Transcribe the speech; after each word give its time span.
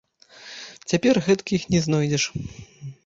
Цяпер 0.91 1.15
гэткіх 1.27 1.67
не 1.75 1.79
знойдзеш. 1.85 2.23